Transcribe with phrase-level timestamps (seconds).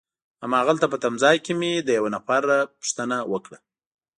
[0.45, 2.43] هماغلته په تمځای کي مې له یوه نفر
[2.75, 3.57] پوښتنه وکړه.